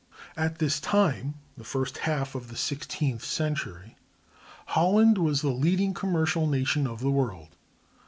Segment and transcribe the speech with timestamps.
[0.35, 7.01] At this time—the first half of the sixteenth century—Holland was the leading commercial nation of
[7.01, 7.55] the world.